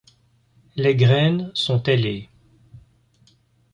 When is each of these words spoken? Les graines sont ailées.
Les 0.77 0.95
graines 0.95 1.51
sont 1.53 1.83
ailées. 1.83 2.27